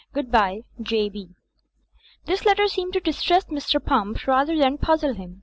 [0.13, 0.61] Goodbye.
[0.81, 1.09] J.
[1.09, 1.29] B."
[2.25, 3.79] This letter seemed to distress Mr.
[3.85, 5.39] Pump rather than puzzle him.